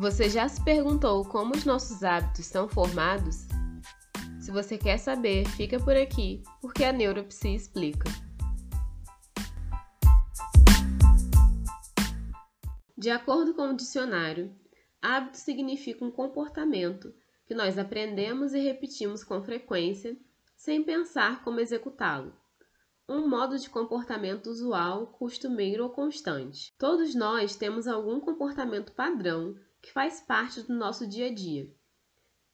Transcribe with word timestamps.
Você 0.00 0.30
já 0.30 0.48
se 0.48 0.64
perguntou 0.64 1.22
como 1.26 1.54
os 1.54 1.66
nossos 1.66 2.02
hábitos 2.02 2.46
são 2.46 2.66
formados? 2.66 3.46
Se 4.40 4.50
você 4.50 4.78
quer 4.78 4.96
saber, 4.96 5.46
fica 5.46 5.78
por 5.78 5.94
aqui, 5.94 6.42
porque 6.62 6.84
a 6.84 6.90
Neuropsi 6.90 7.54
explica. 7.54 8.10
De 12.96 13.10
acordo 13.10 13.52
com 13.52 13.68
o 13.68 13.76
dicionário, 13.76 14.50
hábito 15.02 15.36
significa 15.36 16.02
um 16.02 16.10
comportamento 16.10 17.12
que 17.46 17.52
nós 17.52 17.76
aprendemos 17.76 18.54
e 18.54 18.58
repetimos 18.58 19.22
com 19.22 19.42
frequência, 19.42 20.16
sem 20.56 20.82
pensar 20.82 21.44
como 21.44 21.60
executá-lo. 21.60 22.32
Um 23.06 23.28
modo 23.28 23.58
de 23.58 23.68
comportamento 23.68 24.46
usual, 24.46 25.08
costumeiro 25.08 25.84
ou 25.84 25.90
constante. 25.90 26.74
Todos 26.78 27.14
nós 27.14 27.54
temos 27.54 27.86
algum 27.86 28.18
comportamento 28.18 28.92
padrão 28.92 29.54
que 29.80 29.92
faz 29.92 30.20
parte 30.20 30.62
do 30.62 30.74
nosso 30.74 31.06
dia 31.06 31.26
a 31.26 31.34
dia. 31.34 31.72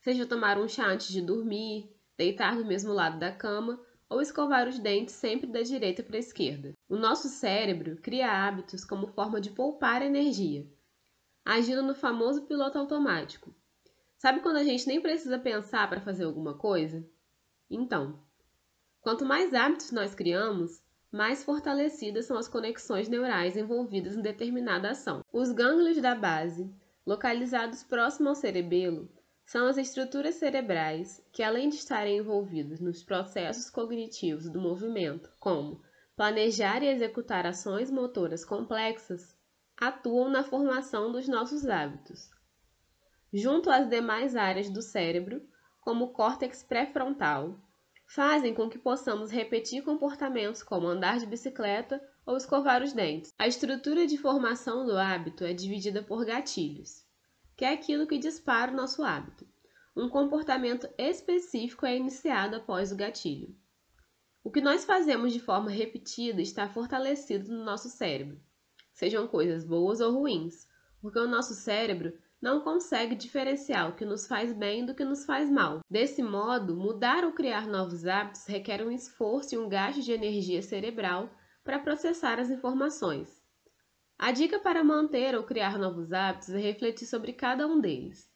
Seja 0.00 0.26
tomar 0.26 0.58
um 0.58 0.68
chá 0.68 0.86
antes 0.86 1.08
de 1.08 1.20
dormir, 1.20 1.90
deitar 2.16 2.56
do 2.56 2.64
mesmo 2.64 2.92
lado 2.92 3.18
da 3.18 3.32
cama 3.32 3.80
ou 4.08 4.20
escovar 4.20 4.68
os 4.68 4.78
dentes 4.78 5.14
sempre 5.14 5.46
da 5.46 5.62
direita 5.62 6.02
para 6.02 6.16
a 6.16 6.20
esquerda. 6.20 6.74
O 6.88 6.96
nosso 6.96 7.28
cérebro 7.28 7.96
cria 7.96 8.30
hábitos 8.30 8.84
como 8.84 9.08
forma 9.08 9.40
de 9.40 9.50
poupar 9.50 10.02
energia, 10.02 10.66
agindo 11.44 11.82
no 11.82 11.94
famoso 11.94 12.42
piloto 12.42 12.78
automático. 12.78 13.54
Sabe 14.16 14.40
quando 14.40 14.56
a 14.56 14.64
gente 14.64 14.86
nem 14.86 15.00
precisa 15.00 15.38
pensar 15.38 15.88
para 15.88 16.00
fazer 16.00 16.24
alguma 16.24 16.54
coisa? 16.54 17.04
Então, 17.68 18.22
quanto 19.00 19.24
mais 19.24 19.52
hábitos 19.52 19.90
nós 19.90 20.14
criamos, 20.14 20.80
mais 21.10 21.44
fortalecidas 21.44 22.26
são 22.26 22.36
as 22.38 22.48
conexões 22.48 23.08
neurais 23.08 23.56
envolvidas 23.56 24.16
em 24.16 24.22
determinada 24.22 24.90
ação. 24.90 25.24
Os 25.32 25.50
gânglios 25.50 26.00
da 26.00 26.14
base, 26.14 26.72
localizados 27.06 27.84
próximo 27.84 28.28
ao 28.28 28.34
cerebelo, 28.34 29.08
são 29.44 29.68
as 29.68 29.78
estruturas 29.78 30.34
cerebrais 30.34 31.24
que, 31.32 31.42
além 31.42 31.68
de 31.68 31.76
estarem 31.76 32.18
envolvidas 32.18 32.80
nos 32.80 33.04
processos 33.04 33.70
cognitivos 33.70 34.50
do 34.50 34.60
movimento, 34.60 35.30
como 35.38 35.80
planejar 36.16 36.82
e 36.82 36.88
executar 36.88 37.46
ações 37.46 37.90
motoras 37.90 38.44
complexas, 38.44 39.36
atuam 39.76 40.28
na 40.28 40.42
formação 40.42 41.12
dos 41.12 41.28
nossos 41.28 41.68
hábitos. 41.68 42.28
Junto 43.32 43.70
às 43.70 43.88
demais 43.88 44.34
áreas 44.34 44.68
do 44.68 44.82
cérebro, 44.82 45.46
como 45.80 46.06
o 46.06 46.12
córtex 46.12 46.64
pré-frontal, 46.64 47.60
fazem 48.06 48.52
com 48.54 48.68
que 48.68 48.78
possamos 48.78 49.30
repetir 49.30 49.84
comportamentos 49.84 50.62
como 50.62 50.88
andar 50.88 51.18
de 51.18 51.26
bicicleta 51.26 52.02
ou 52.26 52.36
escovar 52.36 52.82
os 52.82 52.92
dentes. 52.92 53.32
A 53.38 53.46
estrutura 53.46 54.06
de 54.06 54.18
formação 54.18 54.84
do 54.84 54.98
hábito 54.98 55.44
é 55.44 55.54
dividida 55.54 56.02
por 56.02 56.24
gatilhos 56.24 57.06
que 57.56 57.64
é 57.64 57.72
aquilo 57.72 58.06
que 58.06 58.18
dispara 58.18 58.70
o 58.70 58.76
nosso 58.76 59.02
hábito. 59.02 59.46
Um 59.96 60.10
comportamento 60.10 60.86
específico 60.98 61.86
é 61.86 61.96
iniciado 61.96 62.54
após 62.54 62.92
o 62.92 62.96
gatilho. 62.96 63.56
O 64.44 64.50
que 64.50 64.60
nós 64.60 64.84
fazemos 64.84 65.32
de 65.32 65.40
forma 65.40 65.70
repetida 65.70 66.42
está 66.42 66.68
fortalecido 66.68 67.50
no 67.50 67.64
nosso 67.64 67.88
cérebro, 67.88 68.38
sejam 68.92 69.26
coisas 69.26 69.64
boas 69.64 70.00
ou 70.00 70.12
ruins, 70.12 70.68
porque 71.00 71.18
o 71.18 71.26
nosso 71.26 71.54
cérebro 71.54 72.12
não 72.40 72.60
consegue 72.60 73.14
diferenciar 73.14 73.88
o 73.88 73.96
que 73.96 74.04
nos 74.04 74.26
faz 74.26 74.52
bem 74.52 74.84
do 74.84 74.94
que 74.94 75.04
nos 75.04 75.24
faz 75.24 75.50
mal. 75.50 75.80
Desse 75.90 76.22
modo, 76.22 76.76
mudar 76.76 77.24
ou 77.24 77.32
criar 77.32 77.66
novos 77.66 78.06
hábitos 78.06 78.44
requer 78.44 78.86
um 78.86 78.90
esforço 78.90 79.54
e 79.54 79.58
um 79.58 79.68
gasto 79.68 80.02
de 80.02 80.12
energia 80.12 80.60
cerebral 80.60 81.30
para 81.66 81.80
processar 81.80 82.38
as 82.38 82.48
informações. 82.48 83.42
A 84.16 84.30
dica 84.30 84.60
para 84.60 84.84
manter 84.84 85.34
ou 85.34 85.42
criar 85.42 85.76
novos 85.76 86.12
hábitos 86.12 86.50
é 86.50 86.58
refletir 86.58 87.06
sobre 87.06 87.32
cada 87.32 87.66
um 87.66 87.80
deles. 87.80 88.30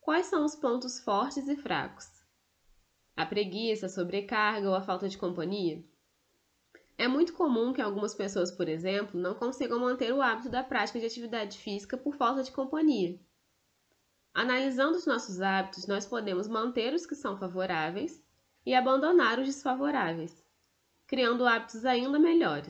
Quais 0.00 0.26
são 0.26 0.44
os 0.46 0.56
pontos 0.56 0.98
fortes 0.98 1.46
e 1.46 1.56
fracos? 1.56 2.08
A 3.14 3.26
preguiça, 3.26 3.86
a 3.86 3.88
sobrecarga 3.90 4.68
ou 4.68 4.74
a 4.74 4.82
falta 4.82 5.08
de 5.08 5.18
companhia? 5.18 5.84
É 6.96 7.06
muito 7.06 7.34
comum 7.34 7.72
que 7.72 7.82
algumas 7.82 8.14
pessoas, 8.14 8.50
por 8.50 8.68
exemplo, 8.68 9.20
não 9.20 9.34
consigam 9.34 9.78
manter 9.78 10.12
o 10.12 10.22
hábito 10.22 10.48
da 10.48 10.64
prática 10.64 10.98
de 10.98 11.06
atividade 11.06 11.58
física 11.58 11.98
por 11.98 12.16
falta 12.16 12.42
de 12.42 12.50
companhia. 12.50 13.20
Analisando 14.32 14.96
os 14.96 15.06
nossos 15.06 15.40
hábitos, 15.40 15.86
nós 15.86 16.06
podemos 16.06 16.48
manter 16.48 16.94
os 16.94 17.04
que 17.04 17.14
são 17.14 17.36
favoráveis 17.36 18.24
e 18.64 18.74
abandonar 18.74 19.38
os 19.38 19.46
desfavoráveis, 19.46 20.43
criando 21.06 21.46
hábitos 21.46 21.84
ainda 21.84 22.18
melhores. 22.18 22.68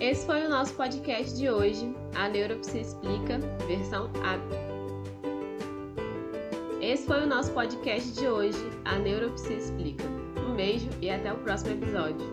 Esse 0.00 0.26
foi 0.26 0.44
o 0.44 0.48
nosso 0.48 0.74
podcast 0.74 1.36
de 1.38 1.48
hoje, 1.48 1.94
a 2.16 2.28
Neuropsi 2.28 2.80
Explica, 2.80 3.38
versão 3.68 4.10
A. 4.24 4.36
Esse 6.84 7.06
foi 7.06 7.22
o 7.22 7.26
nosso 7.26 7.52
podcast 7.52 8.12
de 8.12 8.26
hoje, 8.26 8.58
a 8.84 8.96
Neuropsi 8.98 9.52
Explica. 9.54 10.04
Um 10.36 10.56
beijo 10.56 10.88
e 11.00 11.08
até 11.08 11.32
o 11.32 11.38
próximo 11.38 11.74
episódio. 11.74 12.26